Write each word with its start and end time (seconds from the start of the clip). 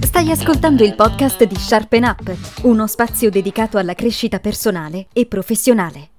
Stai 0.00 0.30
ascoltando 0.30 0.84
il 0.84 0.94
podcast 0.94 1.44
di 1.44 1.54
Sharpen 1.54 2.04
Up, 2.04 2.36
uno 2.64 2.86
spazio 2.86 3.30
dedicato 3.30 3.78
alla 3.78 3.94
crescita 3.94 4.40
personale 4.40 5.06
e 5.12 5.26
professionale. 5.26 6.10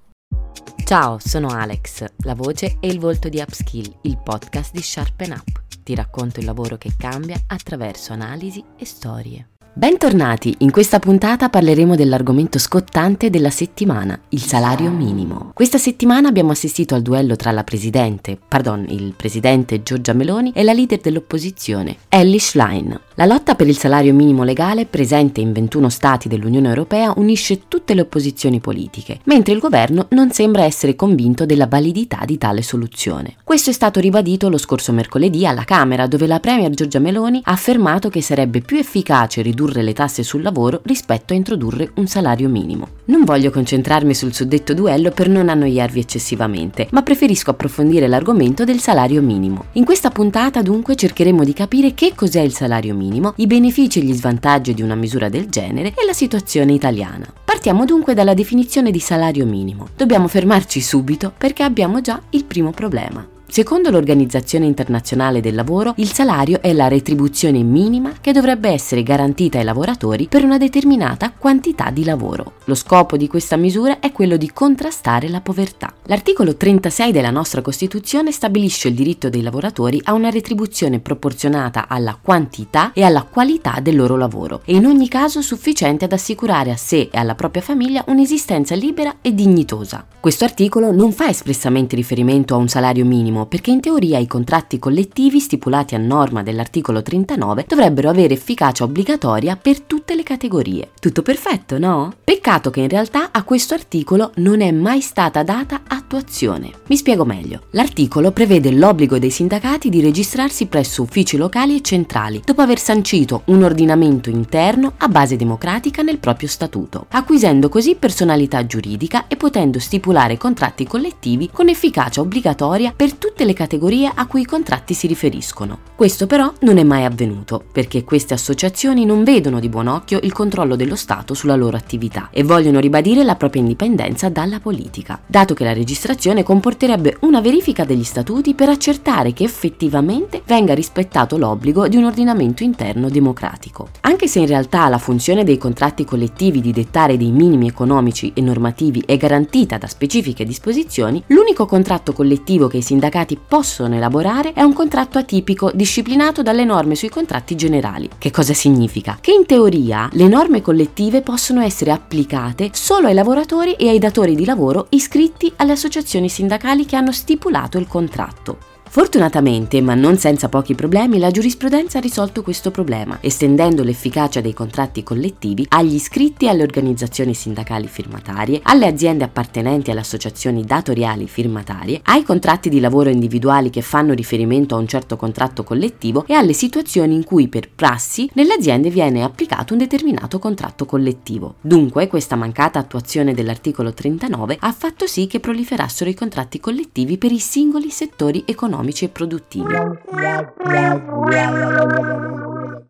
Ciao, 0.84 1.20
sono 1.20 1.50
Alex, 1.50 2.05
la 2.23 2.34
voce 2.34 2.77
e 2.80 2.88
il 2.88 2.98
volto 2.98 3.30
di 3.30 3.39
Upskill, 3.39 4.00
il 4.04 4.18
podcast 4.18 4.73
di 4.73 4.82
Sharpen 4.82 5.32
Up. 5.32 5.61
Ti 5.84 5.93
racconto 5.93 6.39
il 6.39 6.46
lavoro 6.46 6.77
che 6.77 6.93
cambia 6.98 7.39
attraverso 7.46 8.14
analisi 8.14 8.64
e 8.75 8.86
storie. 8.86 9.50
Bentornati, 9.80 10.55
in 10.57 10.71
questa 10.71 11.00
puntata 11.00 11.48
parleremo 11.48 11.95
dell'argomento 11.95 12.59
scottante 12.59 13.30
della 13.30 13.50
settimana, 13.50 14.20
il 14.27 14.41
salario 14.41 14.91
minimo. 14.91 15.52
Questa 15.54 15.77
settimana 15.77 16.27
abbiamo 16.27 16.52
assistito 16.52 16.95
al 16.95 17.02
duello 17.02 17.38
tra 17.38 17.52
la 17.52 17.63
presidente, 17.63 18.38
pardon, 18.45 18.86
il 18.89 19.13
presidente 19.16 19.81
Giorgia 19.81 20.12
Meloni 20.12 20.52
e 20.53 20.63
la 20.63 20.73
leader 20.73 21.00
dell'opposizione, 21.00 21.95
Ellie 22.09 22.41
Schlein. 22.41 23.00
La 23.16 23.26
lotta 23.26 23.55
per 23.55 23.67
il 23.67 23.77
salario 23.77 24.13
minimo 24.13 24.44
legale, 24.44 24.86
presente 24.86 25.39
in 25.39 25.53
21 25.53 25.88
stati 25.88 26.27
dell'Unione 26.27 26.67
Europea, 26.67 27.14
unisce 27.16 27.67
tutte 27.70 27.94
le 27.94 28.02
opposizioni 28.02 28.59
politiche, 28.59 29.20
mentre 29.25 29.53
il 29.53 29.59
governo 29.59 30.08
non 30.09 30.31
sembra 30.31 30.64
essere 30.64 30.98
convinto 30.98 31.45
della 31.45 31.67
validità 31.67 32.23
di 32.25 32.38
tale 32.38 32.64
soluzione. 32.64 33.36
Questo 33.45 33.70
è 33.70 33.73
stato 33.73 34.02
ribadito 34.02 34.50
lo 34.50 34.58
scorso 34.58 34.91
mercoledì 34.91 35.45
alla 35.45 35.64
Camera, 35.64 36.05
dove 36.05 36.27
la 36.27 36.41
Premier 36.41 36.72
Giorgia 36.72 37.00
Meloni 37.00 37.39
ha 37.45 37.52
affermato 37.52 38.09
che 38.09 38.22
sarebbe 38.22 38.59
più 38.59 38.77
efficace 38.77 39.41
ridurre 39.41 39.69
ridurre 39.70 39.84
le 39.84 39.94
tasse 39.94 40.23
sul 40.23 40.41
lavoro 40.41 40.82
rispetto 40.84 41.34
a 41.34 41.36
introdurre 41.36 41.91
un 41.96 42.08
salario 42.08 42.50
minimo. 42.50 42.88
Non 43.05 43.23
voglio 43.23 43.52
concentrarmi 43.52 44.14
sul 44.14 44.34
suddetto 44.34 44.73
duello 44.73 45.12
per 45.12 45.30
non 45.30 45.50
annoiarvi 45.50 46.00
eccessivamente, 46.00 46.88
ma 46.92 47.04
preferisco 47.04 47.52
approfondire 47.52 48.08
l'argomento 48.08 48.64
del 48.64 48.80
salario 48.80 49.22
minimo. 49.22 49.66
In 49.73 49.86
questa 49.86 50.09
puntata 50.09 50.61
dunque 50.61 50.95
cercheremo 50.95 51.44
di 51.44 51.53
capire 51.53 51.94
che 51.94 52.14
cos'è 52.16 52.42
il 52.42 52.53
salario 52.53 52.95
minimo, 52.95 53.34
i 53.38 53.48
benefici 53.48 54.00
e 54.00 54.03
gli 54.03 54.14
svantaggi 54.14 54.73
di 54.73 54.81
una 54.81 54.95
misura 54.95 55.30
del 55.30 55.48
genere 55.48 55.89
e 55.89 56.06
la 56.06 56.14
situazione 56.14 56.73
italiana. 56.73 57.31
Partiamo 57.45 57.86
dunque 57.86 58.14
dalla 58.14 58.33
definizione 58.33 58.92
di 58.92 59.00
salario 59.00 59.45
minimo. 59.45 59.88
Dobbiamo 59.95 60.28
fermarci 60.28 60.81
subito 60.81 61.31
perché 61.36 61.64
abbiamo 61.64 62.02
già 62.02 62.22
il 62.31 62.45
primo 62.45 62.72
problema. 62.72 63.38
Secondo 63.52 63.89
l'Organizzazione 63.89 64.67
internazionale 64.67 65.42
del 65.42 65.55
lavoro, 65.55 65.94
il 65.97 66.11
salario 66.11 66.61
è 66.61 66.72
la 66.72 66.88
retribuzione 66.88 67.64
minima 67.64 68.14
che 68.22 68.31
dovrebbe 68.31 68.69
essere 68.69 69.02
garantita 69.02 69.58
ai 69.58 69.64
lavoratori 69.64 70.28
per 70.28 70.44
una 70.44 70.59
determinata 70.59 71.33
quantità 71.36 71.89
di 71.89 72.03
lavoro. 72.03 72.53
Lo 72.66 72.75
scopo 72.75 73.17
di 73.17 73.27
questa 73.27 73.58
misura 73.58 74.00
è 74.00 74.11
quello 74.11 74.38
di 74.38 74.52
contrastare 74.53 75.30
la 75.30 75.42
povertà. 75.42 75.92
L'articolo 76.05 76.55
36 76.55 77.11
della 77.11 77.31
nostra 77.31 77.61
Costituzione 77.61 78.31
stabilisce 78.31 78.89
il 78.89 78.94
diritto 78.94 79.30
dei 79.30 79.42
lavoratori 79.42 80.00
a 80.03 80.14
una 80.14 80.30
retribuzione 80.30 81.00
proporzionata 81.00 81.88
alla 81.88 82.20
quantità 82.22 82.92
e 82.94 83.02
alla 83.02 83.23
qualità 83.23 83.80
del 83.81 83.95
loro 83.95 84.16
lavoro 84.16 84.61
e 84.64 84.75
in 84.75 84.86
ogni 84.86 85.08
caso 85.08 85.42
sufficiente 85.42 86.05
ad 86.05 86.14
assicurare 86.14 86.70
a 86.70 86.77
sé 86.77 87.09
e 87.11 87.17
alla 87.17 87.33
propria 87.33 87.64
famiglia 87.64 88.03
un'esistenza 88.08 88.75
libera 88.75 89.16
e 89.22 89.33
dignitosa. 89.33 90.05
Questo 90.20 90.44
articolo 90.44 90.92
non 90.92 91.14
fa 91.14 91.30
espressamente 91.30 91.95
riferimento 91.95 92.53
a 92.53 92.58
un 92.58 92.67
salario 92.67 93.05
minimo 93.05 93.39
minimo 93.40 93.45
perché 93.45 93.72
in 93.72 93.80
teoria 93.80 94.18
i 94.20 94.28
contratti 94.28 94.80
collettivi 94.80 95.40
stipulati 95.40 95.95
a 95.95 96.00
norma 96.00 96.44
dell'articolo 96.44 97.02
39 97.02 97.66
dovrebbero 97.68 98.09
avere 98.09 98.34
efficacia 98.34 98.84
obbligatoria 98.84 99.56
per 99.56 99.82
tutte 99.82 100.16
le 100.16 100.23
categorie. 100.23 100.90
Tutto 101.00 101.22
perfetto, 101.22 101.78
no? 101.78 102.14
Peccato 102.23 102.70
che 102.70 102.82
in 102.82 102.90
realtà 102.90 103.30
a 103.32 103.44
questo 103.44 103.73
articolo 103.73 104.32
non 104.36 104.62
è 104.62 104.72
mai 104.72 105.02
stata 105.02 105.44
data 105.44 105.82
attuazione. 106.09 106.71
Mi 106.88 106.97
spiego 106.97 107.23
meglio. 107.23 107.61
L'articolo 107.71 108.31
prevede 108.31 108.71
l'obbligo 108.71 109.19
dei 109.19 109.29
sindacati 109.29 109.89
di 109.89 110.02
registrarsi 110.02 110.65
presso 110.65 111.03
uffici 111.03 111.38
locali 111.38 111.75
e 111.75 111.81
centrali, 111.81 112.42
dopo 112.43 112.61
aver 112.61 112.80
sancito 112.80 113.43
un 113.45 113.61
ordinamento 113.61 114.31
interno 114.31 114.93
a 114.98 115.08
base 115.08 115.36
democratica 115.36 116.02
nel 116.02 116.17
proprio 116.17 116.48
statuto, 116.48 117.05
acquisendo 117.11 117.69
così 117.69 117.93
personalità 117.93 118.65
giuridica 118.65 119.27
e 119.27 119.36
potendo 119.36 119.77
stipulare 119.77 120.37
contratti 120.37 120.87
collettivi 120.87 121.49
con 121.53 121.69
efficacia 121.69 122.21
obbligatoria 122.21 122.92
per 122.95 123.14
tutte 123.14 123.45
le 123.45 123.53
categorie 123.53 124.11
a 124.11 124.25
cui 124.25 124.42
i 124.42 124.45
contratti 124.45 124.95
si 124.95 125.05
riferiscono. 125.05 125.77
Questo 125.95 126.25
però 126.25 126.52
non 126.61 126.80
è 126.80 126.83
mai 126.83 127.05
avvenuto, 127.05 127.64
perché 127.71 128.03
queste 128.03 128.33
associazioni 128.33 129.06
non 129.06 129.24
vedono 129.24 129.59
di 129.59 129.69
buon 129.69 129.88
occhio 129.88 130.19
il 130.24 130.33
controllo 130.33 130.75
dello 130.75 130.95
Stato 130.95 131.36
sulla 131.36 131.56
loro 131.56 131.77
attività 131.77 132.30
e 132.31 132.44
vogliono 132.44 132.80
ribadire 132.80 133.24
la 133.24 133.36
propria 133.36 133.62
indipendenza 133.62 134.30
dalla 134.30 134.59
politica, 134.59 135.21
dato 135.27 135.53
che 135.53 135.63
la 135.63 135.74
registrazione 135.74 135.98
comporterebbe 136.44 137.18
una 137.21 137.42
verifica 137.42 137.83
degli 137.83 138.06
statuti 138.06 138.54
per 138.54 138.69
accertare 138.69 139.33
che 139.33 139.44
effettivamente 139.44 140.42
venga 140.45 140.74
rispettato 140.74 141.38
l'obbligo 141.38 141.89
di 141.89 141.98
un 141.98 142.06
ordinamento 142.06 142.63
interno 142.63 143.10
democratico. 143.10 143.89
Anche 144.01 144.27
se 144.27 144.39
in 144.39 144.48
realtà 144.48 144.88
la 144.88 144.98
funzione 144.98 145.44
dei 145.44 145.57
contratti 145.57 146.06
collettivi 146.06 146.62
di 146.62 146.71
dettare 146.71 147.18
dei 147.18 147.31
minimi 147.31 147.68
economici 147.68 148.31
e 148.33 148.39
normativi 148.39 149.04
è 149.06 149.18
garantita 149.18 149.77
da 149.77 149.88
specifiche 149.88 150.45
disposizioni, 150.45 151.21
l'unico 151.27 151.65
contratto 151.65 152.13
collettivo 152.13 152.68
che 152.68 152.77
i 152.77 152.81
sindacati 152.81 153.38
possono 153.45 153.95
elaborare 153.95 154.54
è 154.54 154.62
un 154.62 154.71
contratto 154.71 155.18
atipico 155.18 155.69
disciplinato 155.74 156.42
dalle 156.42 156.63
norme 156.63 156.95
sui 156.95 157.10
contratti 157.10 157.56
generali. 157.56 158.10
Che 158.18 158.31
cosa 158.31 158.54
significa? 158.54 159.18
Che 159.19 159.33
in 159.33 159.45
teoria 159.45 160.07
le 160.13 160.30
norme 160.30 160.62
collettive 160.62 161.21
possono 161.21 161.62
essere 161.62 161.92
applicate 161.92 162.69
solo 162.71 163.07
ai 163.07 163.13
lavoratori 163.13 163.74
e 163.74 163.89
ai 163.89 164.00
datori 164.00 164.33
di 164.33 164.45
lavoro 164.45 164.88
iscritti 164.92 165.51
alle 165.57 165.74
associazioni 165.74 165.88
sindacali 166.30 166.86
che 166.86 166.95
hanno 166.95 167.12
stipulato 167.12 167.77
il 167.77 167.88
contratto. 167.88 168.69
Fortunatamente, 168.92 169.81
ma 169.81 169.94
non 169.94 170.18
senza 170.18 170.50
pochi 170.50 170.74
problemi, 170.74 171.19
la 171.19 171.30
giurisprudenza 171.30 172.00
ha 172.00 172.01
risolto 172.01 172.42
questo 172.42 172.72
problema, 172.72 173.19
estendendo 173.22 173.83
l'efficacia 173.83 174.42
dei 174.42 174.51
contratti 174.51 175.04
collettivi 175.04 175.63
agli 175.69 175.94
iscritti 175.94 176.50
alle 176.50 176.63
organizzazioni 176.63 177.36
sindacali 177.36 177.88
firmatarie, 177.88 178.60
alle 178.63 178.88
aziende 178.88 179.24
appartenenti 179.24 179.92
alle 179.92 180.00
associazioni 180.00 180.63
datoriali 180.63 181.28
firmatarie, 181.28 182.01
ai 182.06 182.24
contratti 182.24 182.68
di 182.68 182.80
lavoro 182.80 183.12
individuali 183.12 183.69
che 183.69 183.83
fanno 183.83 184.13
riferimento 184.13 184.74
a 184.74 184.80
un 184.80 184.88
certo 184.88 185.18
contratto 185.18 185.63
collettivo 185.63 186.25
e 186.25 186.33
alle 186.33 186.54
situazioni 186.54 187.13
in 187.13 187.24
cui 187.24 187.48
per 187.48 187.69
prassi 187.69 188.28
nelle 188.33 188.56
aziende 188.56 188.89
viene 188.89 189.22
applicato 189.22 189.74
un 189.74 189.80
determinato 189.80 190.39
contratto 190.39 190.86
collettivo. 190.86 191.57
Dunque, 191.62 192.07
questa 192.07 192.36
mancata 192.36 192.80
attuazione 192.80 193.36
dell'articolo 193.36 193.94
39 193.94 194.57
ha 194.60 194.72
fatto 194.72 195.06
sì 195.06 195.28
che 195.28 195.39
proliferassero 195.39 196.10
i 196.10 196.16
contratti 196.16 196.60
collettivi 196.60 197.19
per 197.19 197.31
i 197.31 197.39
singoli 197.39 197.92
settori 197.92 198.42
economici 198.48 198.78
economici 198.80 199.06
e 199.06 199.10
produttivi. 199.10 199.74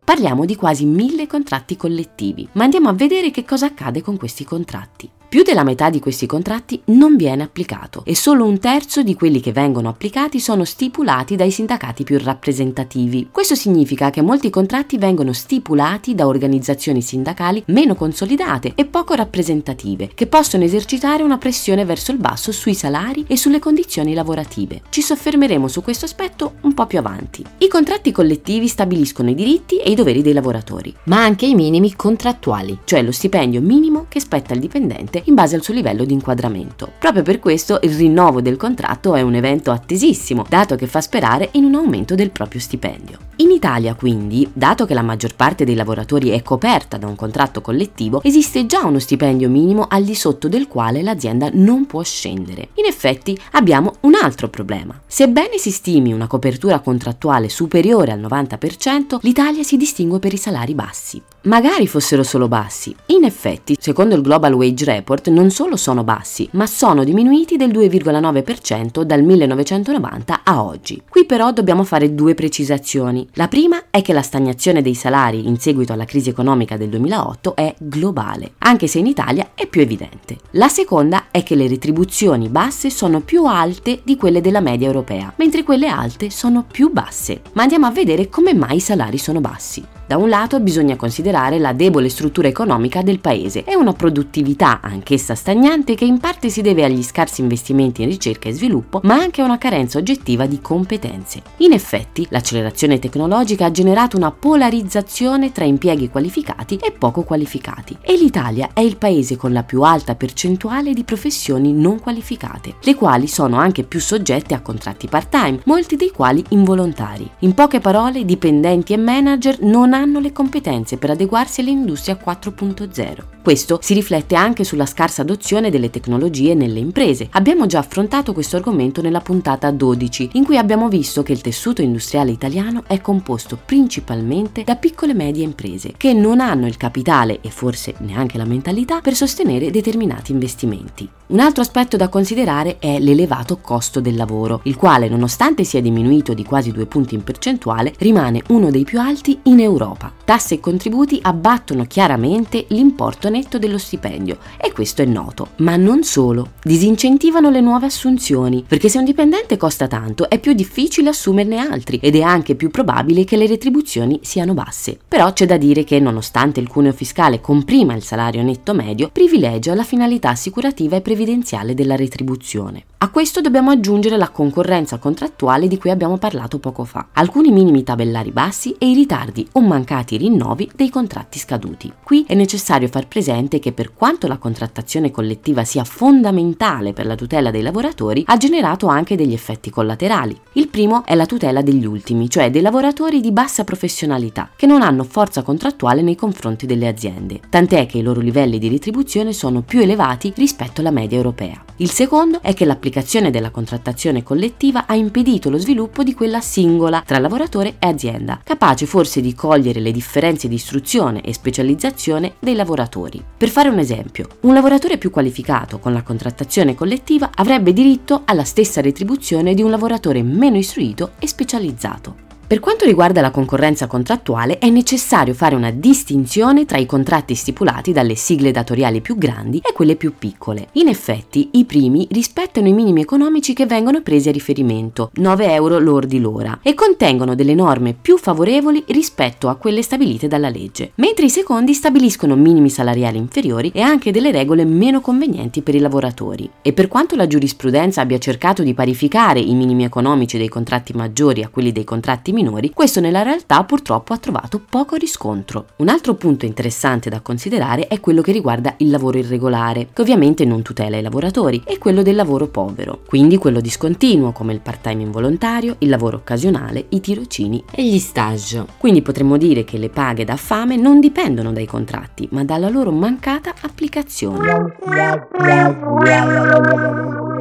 Parliamo 0.04 0.44
di 0.44 0.56
quasi 0.56 0.84
mille 0.86 1.26
contratti 1.26 1.76
collettivi, 1.76 2.48
ma 2.52 2.64
andiamo 2.64 2.88
a 2.88 2.92
vedere 2.92 3.30
che 3.30 3.44
cosa 3.44 3.66
accade 3.66 4.02
con 4.02 4.16
questi 4.16 4.44
contratti. 4.44 5.10
Più 5.30 5.44
della 5.44 5.62
metà 5.62 5.90
di 5.90 6.00
questi 6.00 6.26
contratti 6.26 6.82
non 6.86 7.14
viene 7.14 7.44
applicato 7.44 8.02
e 8.04 8.16
solo 8.16 8.44
un 8.44 8.58
terzo 8.58 9.04
di 9.04 9.14
quelli 9.14 9.38
che 9.38 9.52
vengono 9.52 9.88
applicati 9.88 10.40
sono 10.40 10.64
stipulati 10.64 11.36
dai 11.36 11.52
sindacati 11.52 12.02
più 12.02 12.18
rappresentativi. 12.18 13.28
Questo 13.30 13.54
significa 13.54 14.10
che 14.10 14.22
molti 14.22 14.50
contratti 14.50 14.98
vengono 14.98 15.32
stipulati 15.32 16.16
da 16.16 16.26
organizzazioni 16.26 17.00
sindacali 17.00 17.62
meno 17.66 17.94
consolidate 17.94 18.72
e 18.74 18.86
poco 18.86 19.14
rappresentative, 19.14 20.10
che 20.16 20.26
possono 20.26 20.64
esercitare 20.64 21.22
una 21.22 21.38
pressione 21.38 21.84
verso 21.84 22.10
il 22.10 22.18
basso 22.18 22.50
sui 22.50 22.74
salari 22.74 23.24
e 23.28 23.36
sulle 23.36 23.60
condizioni 23.60 24.14
lavorative. 24.14 24.82
Ci 24.88 25.00
soffermeremo 25.00 25.68
su 25.68 25.80
questo 25.80 26.06
aspetto 26.06 26.54
un 26.62 26.74
po' 26.74 26.86
più 26.86 26.98
avanti. 26.98 27.44
I 27.58 27.68
contratti 27.68 28.10
collettivi 28.10 28.66
stabiliscono 28.66 29.30
i 29.30 29.36
diritti 29.36 29.76
e 29.76 29.92
i 29.92 29.94
doveri 29.94 30.22
dei 30.22 30.32
lavoratori, 30.32 30.92
ma 31.04 31.22
anche 31.22 31.46
i 31.46 31.54
minimi 31.54 31.94
contrattuali, 31.94 32.78
cioè 32.82 33.00
lo 33.04 33.12
stipendio 33.12 33.60
minimo 33.60 34.06
che 34.08 34.18
spetta 34.18 34.54
al 34.54 34.58
dipendente 34.58 35.18
in 35.24 35.34
base 35.34 35.56
al 35.56 35.62
suo 35.62 35.74
livello 35.74 36.04
di 36.04 36.12
inquadramento. 36.12 36.92
Proprio 36.98 37.22
per 37.22 37.38
questo 37.38 37.78
il 37.82 37.94
rinnovo 37.94 38.40
del 38.40 38.56
contratto 38.56 39.14
è 39.14 39.22
un 39.22 39.34
evento 39.34 39.70
attesissimo, 39.70 40.44
dato 40.48 40.76
che 40.76 40.86
fa 40.86 41.00
sperare 41.00 41.48
in 41.52 41.64
un 41.64 41.74
aumento 41.74 42.14
del 42.14 42.30
proprio 42.30 42.60
stipendio. 42.60 43.18
In 43.36 43.50
Italia, 43.50 43.94
quindi, 43.94 44.48
dato 44.52 44.84
che 44.84 44.92
la 44.92 45.00
maggior 45.02 45.34
parte 45.34 45.64
dei 45.64 45.74
lavoratori 45.74 46.28
è 46.28 46.42
coperta 46.42 46.98
da 46.98 47.06
un 47.06 47.16
contratto 47.16 47.62
collettivo, 47.62 48.22
esiste 48.22 48.66
già 48.66 48.84
uno 48.84 48.98
stipendio 48.98 49.48
minimo 49.48 49.86
al 49.88 50.04
di 50.04 50.14
sotto 50.14 50.46
del 50.46 50.68
quale 50.68 51.00
l'azienda 51.02 51.48
non 51.52 51.86
può 51.86 52.02
scendere. 52.02 52.68
In 52.74 52.84
effetti 52.84 53.38
abbiamo 53.52 53.94
un 54.00 54.12
altro 54.20 54.48
problema. 54.48 55.00
Sebbene 55.06 55.56
si 55.56 55.70
stimi 55.70 56.12
una 56.12 56.26
copertura 56.26 56.80
contrattuale 56.80 57.48
superiore 57.48 58.12
al 58.12 58.20
90%, 58.20 59.18
l'Italia 59.22 59.62
si 59.62 59.76
distingue 59.78 60.18
per 60.18 60.34
i 60.34 60.36
salari 60.36 60.74
bassi. 60.74 61.22
Magari 61.44 61.86
fossero 61.86 62.22
solo 62.22 62.48
bassi. 62.48 62.94
In 63.06 63.24
effetti, 63.24 63.74
secondo 63.80 64.14
il 64.14 64.20
Global 64.20 64.52
Wage 64.52 64.84
Report, 64.84 65.09
import 65.10 65.28
non 65.30 65.50
solo 65.50 65.76
sono 65.76 66.04
bassi, 66.04 66.48
ma 66.52 66.66
sono 66.66 67.02
diminuiti 67.02 67.56
del 67.56 67.70
2,9% 67.70 69.02
dal 69.02 69.22
1990 69.24 70.40
a 70.44 70.62
oggi. 70.62 71.02
Qui 71.08 71.24
però 71.24 71.52
dobbiamo 71.52 71.82
fare 71.82 72.14
due 72.14 72.34
precisazioni. 72.34 73.26
La 73.34 73.48
prima 73.48 73.84
è 73.90 74.02
che 74.02 74.12
la 74.12 74.22
stagnazione 74.22 74.82
dei 74.82 74.94
salari 74.94 75.48
in 75.48 75.58
seguito 75.58 75.92
alla 75.92 76.04
crisi 76.04 76.28
economica 76.28 76.76
del 76.76 76.90
2008 76.90 77.56
è 77.56 77.74
globale, 77.78 78.52
anche 78.58 78.86
se 78.86 79.00
in 79.00 79.06
Italia 79.06 79.50
è 79.54 79.66
più 79.66 79.80
evidente. 79.80 80.38
La 80.52 80.68
seconda 80.68 81.26
è 81.32 81.42
che 81.42 81.56
le 81.56 81.66
retribuzioni 81.66 82.48
basse 82.48 82.88
sono 82.90 83.20
più 83.20 83.46
alte 83.46 84.00
di 84.04 84.16
quelle 84.16 84.40
della 84.40 84.60
media 84.60 84.86
europea, 84.86 85.32
mentre 85.36 85.64
quelle 85.64 85.88
alte 85.88 86.30
sono 86.30 86.64
più 86.70 86.92
basse. 86.92 87.42
Ma 87.54 87.62
andiamo 87.62 87.86
a 87.86 87.90
vedere 87.90 88.28
come 88.28 88.54
mai 88.54 88.76
i 88.76 88.80
salari 88.80 89.18
sono 89.18 89.40
bassi. 89.40 89.98
Da 90.10 90.16
un 90.16 90.28
lato 90.28 90.58
bisogna 90.58 90.96
considerare 90.96 91.60
la 91.60 91.72
debole 91.72 92.08
struttura 92.08 92.48
economica 92.48 93.00
del 93.00 93.20
paese 93.20 93.62
e 93.62 93.76
una 93.76 93.92
produttività 93.92 94.80
anch'essa 94.82 95.36
stagnante 95.36 95.94
che 95.94 96.04
in 96.04 96.18
parte 96.18 96.48
si 96.48 96.62
deve 96.62 96.82
agli 96.82 97.04
scarsi 97.04 97.42
investimenti 97.42 98.02
in 98.02 98.08
ricerca 98.08 98.48
e 98.48 98.52
sviluppo, 98.52 98.98
ma 99.04 99.14
anche 99.14 99.40
a 99.40 99.44
una 99.44 99.56
carenza 99.56 99.98
oggettiva 99.98 100.46
di 100.46 100.60
competenze. 100.60 101.42
In 101.58 101.70
effetti, 101.70 102.26
l'accelerazione 102.30 102.98
tecnologica 102.98 103.66
ha 103.66 103.70
generato 103.70 104.16
una 104.16 104.32
polarizzazione 104.32 105.52
tra 105.52 105.64
impieghi 105.64 106.08
qualificati 106.08 106.74
e 106.82 106.90
poco 106.90 107.22
qualificati 107.22 107.96
e 108.00 108.16
l'Italia 108.16 108.70
è 108.72 108.80
il 108.80 108.96
paese 108.96 109.36
con 109.36 109.52
la 109.52 109.62
più 109.62 109.82
alta 109.82 110.16
percentuale 110.16 110.92
di 110.92 111.04
professioni 111.04 111.72
non 111.72 112.00
qualificate, 112.00 112.74
le 112.82 112.96
quali 112.96 113.28
sono 113.28 113.58
anche 113.58 113.84
più 113.84 114.00
soggette 114.00 114.54
a 114.54 114.60
contratti 114.60 115.06
part-time, 115.06 115.60
molti 115.66 115.94
dei 115.94 116.10
quali 116.10 116.44
involontari. 116.48 117.30
In 117.42 117.54
poche 117.54 117.78
parole, 117.78 118.24
dipendenti 118.24 118.92
e 118.92 118.96
manager 118.96 119.62
non 119.62 119.92
hanno 119.92 119.98
hanno 120.00 120.18
le 120.20 120.32
competenze 120.32 120.96
per 120.96 121.10
adeguarsi 121.10 121.60
all'industria 121.60 122.18
4.0. 122.22 123.39
Questo 123.42 123.78
si 123.80 123.94
riflette 123.94 124.34
anche 124.34 124.64
sulla 124.64 124.84
scarsa 124.84 125.22
adozione 125.22 125.70
delle 125.70 125.88
tecnologie 125.88 126.52
nelle 126.52 126.78
imprese. 126.78 127.28
Abbiamo 127.32 127.64
già 127.64 127.78
affrontato 127.78 128.34
questo 128.34 128.56
argomento 128.56 129.00
nella 129.00 129.22
puntata 129.22 129.70
12, 129.70 130.30
in 130.34 130.44
cui 130.44 130.58
abbiamo 130.58 130.88
visto 130.88 131.22
che 131.22 131.32
il 131.32 131.40
tessuto 131.40 131.80
industriale 131.80 132.32
italiano 132.32 132.84
è 132.86 133.00
composto 133.00 133.58
principalmente 133.64 134.62
da 134.62 134.76
piccole 134.76 135.12
e 135.12 135.14
medie 135.14 135.44
imprese, 135.44 135.94
che 135.96 136.12
non 136.12 136.38
hanno 136.38 136.66
il 136.66 136.76
capitale 136.76 137.40
e 137.40 137.48
forse 137.48 137.94
neanche 138.00 138.36
la 138.36 138.44
mentalità 138.44 139.00
per 139.00 139.14
sostenere 139.14 139.70
determinati 139.70 140.32
investimenti. 140.32 141.08
Un 141.28 141.40
altro 141.40 141.62
aspetto 141.62 141.96
da 141.96 142.08
considerare 142.08 142.78
è 142.78 142.98
l'elevato 142.98 143.58
costo 143.58 144.00
del 144.00 144.16
lavoro, 144.16 144.60
il 144.64 144.76
quale, 144.76 145.08
nonostante 145.08 145.64
sia 145.64 145.80
diminuito 145.80 146.34
di 146.34 146.44
quasi 146.44 146.72
due 146.72 146.86
punti 146.86 147.14
in 147.14 147.24
percentuale, 147.24 147.94
rimane 147.98 148.42
uno 148.48 148.70
dei 148.70 148.84
più 148.84 149.00
alti 149.00 149.38
in 149.44 149.60
Europa. 149.60 150.12
Tasse 150.24 150.54
e 150.54 150.60
contributi 150.60 151.20
abbattono 151.22 151.86
chiaramente 151.86 152.66
l'importo 152.68 153.28
netto 153.30 153.58
dello 153.58 153.78
stipendio 153.78 154.38
e 154.60 154.72
questo 154.72 155.00
è 155.00 155.06
noto. 155.06 155.52
Ma 155.56 155.76
non 155.76 156.02
solo, 156.02 156.52
disincentivano 156.62 157.48
le 157.48 157.62
nuove 157.62 157.86
assunzioni, 157.86 158.62
perché 158.66 158.90
se 158.90 158.98
un 158.98 159.04
dipendente 159.04 159.56
costa 159.56 159.86
tanto 159.86 160.28
è 160.28 160.38
più 160.38 160.52
difficile 160.52 161.08
assumerne 161.08 161.56
altri 161.56 161.98
ed 162.02 162.16
è 162.16 162.20
anche 162.20 162.56
più 162.56 162.70
probabile 162.70 163.24
che 163.24 163.38
le 163.38 163.46
retribuzioni 163.46 164.20
siano 164.22 164.52
basse. 164.52 164.98
Però 165.08 165.32
c'è 165.32 165.46
da 165.46 165.56
dire 165.56 165.84
che 165.84 165.98
nonostante 165.98 166.60
il 166.60 166.68
cuneo 166.68 166.92
fiscale 166.92 167.40
comprima 167.40 167.94
il 167.94 168.02
salario 168.02 168.42
netto 168.42 168.74
medio, 168.74 169.08
privilegia 169.10 169.74
la 169.74 169.84
finalità 169.84 170.28
assicurativa 170.28 170.96
e 170.96 171.00
previdenziale 171.00 171.74
della 171.74 171.96
retribuzione. 171.96 172.84
A 173.02 173.08
questo 173.08 173.40
dobbiamo 173.40 173.70
aggiungere 173.70 174.18
la 174.18 174.28
concorrenza 174.28 174.98
contrattuale 174.98 175.68
di 175.68 175.78
cui 175.78 175.88
abbiamo 175.88 176.18
parlato 176.18 176.58
poco 176.58 176.84
fa, 176.84 177.06
alcuni 177.14 177.50
minimi 177.50 177.82
tabellari 177.82 178.30
bassi 178.30 178.76
e 178.78 178.90
i 178.90 178.94
ritardi 178.94 179.48
o 179.52 179.62
mancati 179.62 180.18
rinnovi 180.18 180.70
dei 180.76 180.90
contratti 180.90 181.38
scaduti. 181.38 181.90
Qui 182.02 182.26
è 182.28 182.34
necessario 182.34 182.88
far 182.88 183.08
presente 183.08 183.58
che 183.58 183.72
per 183.72 183.94
quanto 183.94 184.26
la 184.26 184.36
contrattazione 184.36 185.10
collettiva 185.10 185.64
sia 185.64 185.82
fondamentale 185.82 186.92
per 186.92 187.06
la 187.06 187.14
tutela 187.14 187.50
dei 187.50 187.62
lavoratori, 187.62 188.22
ha 188.26 188.36
generato 188.36 188.86
anche 188.86 189.16
degli 189.16 189.32
effetti 189.32 189.70
collaterali. 189.70 190.38
Il 190.52 190.68
primo 190.68 191.02
è 191.06 191.14
la 191.14 191.24
tutela 191.24 191.62
degli 191.62 191.86
ultimi, 191.86 192.28
cioè 192.28 192.50
dei 192.50 192.60
lavoratori 192.60 193.22
di 193.22 193.32
bassa 193.32 193.64
professionalità, 193.64 194.50
che 194.54 194.66
non 194.66 194.82
hanno 194.82 195.04
forza 195.04 195.40
contrattuale 195.40 196.02
nei 196.02 196.16
confronti 196.16 196.66
delle 196.66 196.86
aziende, 196.86 197.40
tant'è 197.48 197.86
che 197.86 197.96
i 197.96 198.02
loro 198.02 198.20
livelli 198.20 198.58
di 198.58 198.68
retribuzione 198.68 199.32
sono 199.32 199.62
più 199.62 199.80
elevati 199.80 200.34
rispetto 200.36 200.82
alla 200.82 200.90
media 200.90 201.16
europea. 201.16 201.64
Il 201.76 201.90
secondo 201.90 202.42
è 202.42 202.52
che 202.52 202.66
l'applicazione 202.90 203.30
della 203.30 203.50
contrattazione 203.50 204.24
collettiva 204.24 204.86
ha 204.86 204.94
impedito 204.94 205.48
lo 205.48 205.58
sviluppo 205.58 206.02
di 206.02 206.12
quella 206.12 206.40
singola 206.40 207.02
tra 207.06 207.18
lavoratore 207.20 207.76
e 207.78 207.86
azienda, 207.86 208.40
capace 208.42 208.84
forse 208.84 209.20
di 209.20 209.32
cogliere 209.32 209.78
le 209.78 209.92
differenze 209.92 210.48
di 210.48 210.56
istruzione 210.56 211.20
e 211.22 211.32
specializzazione 211.32 212.34
dei 212.40 212.56
lavoratori. 212.56 213.22
Per 213.36 213.48
fare 213.48 213.68
un 213.68 213.78
esempio, 213.78 214.26
un 214.40 214.54
lavoratore 214.54 214.98
più 214.98 215.10
qualificato 215.10 215.78
con 215.78 215.92
la 215.92 216.02
contrattazione 216.02 216.74
collettiva 216.74 217.30
avrebbe 217.34 217.72
diritto 217.72 218.22
alla 218.24 218.44
stessa 218.44 218.80
retribuzione 218.80 219.54
di 219.54 219.62
un 219.62 219.70
lavoratore 219.70 220.22
meno 220.22 220.56
istruito 220.56 221.12
e 221.20 221.28
specializzato. 221.28 222.29
Per 222.50 222.58
quanto 222.58 222.84
riguarda 222.84 223.20
la 223.20 223.30
concorrenza 223.30 223.86
contrattuale 223.86 224.58
è 224.58 224.68
necessario 224.70 225.34
fare 225.34 225.54
una 225.54 225.70
distinzione 225.70 226.64
tra 226.64 226.78
i 226.78 226.84
contratti 226.84 227.36
stipulati 227.36 227.92
dalle 227.92 228.16
sigle 228.16 228.50
datoriali 228.50 229.00
più 229.00 229.16
grandi 229.16 229.58
e 229.58 229.72
quelle 229.72 229.94
più 229.94 230.14
piccole. 230.18 230.66
In 230.72 230.88
effetti 230.88 231.50
i 231.52 231.64
primi 231.64 232.08
rispettano 232.10 232.66
i 232.66 232.72
minimi 232.72 233.02
economici 233.02 233.52
che 233.52 233.66
vengono 233.66 234.02
presi 234.02 234.30
a 234.30 234.32
riferimento, 234.32 235.12
9 235.14 235.52
euro 235.52 235.78
lordi 235.78 236.18
l'ora, 236.18 236.58
e 236.60 236.74
contengono 236.74 237.36
delle 237.36 237.54
norme 237.54 237.94
più 237.94 238.18
favorevoli 238.18 238.82
rispetto 238.88 239.48
a 239.48 239.54
quelle 239.54 239.82
stabilite 239.82 240.26
dalla 240.26 240.48
legge, 240.48 240.90
mentre 240.96 241.26
i 241.26 241.30
secondi 241.30 241.72
stabiliscono 241.72 242.34
minimi 242.34 242.68
salariali 242.68 243.16
inferiori 243.16 243.70
e 243.72 243.80
anche 243.80 244.10
delle 244.10 244.32
regole 244.32 244.64
meno 244.64 245.00
convenienti 245.00 245.62
per 245.62 245.76
i 245.76 245.78
lavoratori. 245.78 246.50
E 246.62 246.72
per 246.72 246.88
quanto 246.88 247.14
la 247.14 247.28
giurisprudenza 247.28 248.00
abbia 248.00 248.18
cercato 248.18 248.64
di 248.64 248.74
parificare 248.74 249.38
i 249.38 249.54
minimi 249.54 249.84
economici 249.84 250.36
dei 250.36 250.48
contratti 250.48 250.94
maggiori 250.94 251.44
a 251.44 251.48
quelli 251.48 251.70
dei 251.70 251.84
contratti 251.84 252.32
minori, 252.32 252.38
minori, 252.42 252.70
questo 252.70 253.00
nella 253.00 253.22
realtà 253.22 253.62
purtroppo 253.64 254.14
ha 254.14 254.18
trovato 254.18 254.60
poco 254.66 254.96
riscontro. 254.96 255.66
Un 255.76 255.88
altro 255.88 256.14
punto 256.14 256.46
interessante 256.46 257.10
da 257.10 257.20
considerare 257.20 257.86
è 257.86 258.00
quello 258.00 258.22
che 258.22 258.32
riguarda 258.32 258.74
il 258.78 258.90
lavoro 258.90 259.18
irregolare, 259.18 259.88
che 259.92 260.00
ovviamente 260.00 260.44
non 260.44 260.62
tutela 260.62 260.96
i 260.96 261.02
lavoratori, 261.02 261.62
e 261.66 261.78
quello 261.78 262.02
del 262.02 262.14
lavoro 262.14 262.48
povero, 262.48 263.00
quindi 263.06 263.36
quello 263.36 263.60
discontinuo 263.60 264.32
come 264.32 264.52
il 264.54 264.60
part-time 264.60 265.02
involontario, 265.02 265.76
il 265.78 265.88
lavoro 265.88 266.16
occasionale, 266.16 266.86
i 266.90 267.00
tirocini 267.00 267.62
e 267.70 267.84
gli 267.84 267.98
stage. 267.98 268.64
Quindi 268.78 269.02
potremmo 269.02 269.36
dire 269.36 269.64
che 269.64 269.78
le 269.78 269.90
paghe 269.90 270.24
da 270.24 270.36
fame 270.36 270.76
non 270.76 271.00
dipendono 271.00 271.52
dai 271.52 271.66
contratti, 271.66 272.28
ma 272.32 272.44
dalla 272.44 272.68
loro 272.68 272.90
mancata 272.90 273.52
applicazione. 273.60 274.78